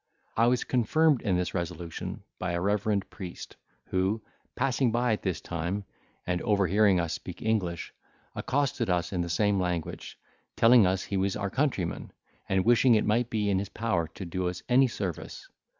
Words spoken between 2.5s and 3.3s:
a reverend